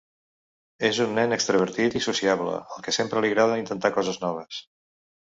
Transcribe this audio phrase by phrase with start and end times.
[0.87, 4.63] És un nen extravertit i sociable, al que sempre li agrada intentar coses noves.